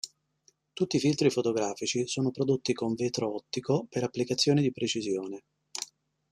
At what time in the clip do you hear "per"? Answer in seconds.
3.87-4.01